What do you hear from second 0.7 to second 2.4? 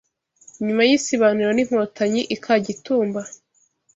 y’isibaniro n’Inkotanyi i